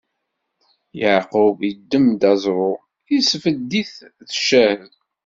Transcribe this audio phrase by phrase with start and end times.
[0.99, 2.73] Yeɛqub iddem-d aẓru,
[3.17, 3.93] isbedd-it
[4.27, 4.93] d ccahed.